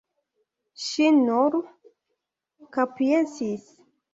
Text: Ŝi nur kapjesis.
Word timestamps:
Ŝi 0.85 1.09
nur 1.17 1.59
kapjesis. 2.79 3.71